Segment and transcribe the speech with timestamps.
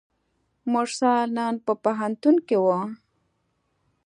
[0.71, 2.79] مرسل نن په پوهنتون کې وه.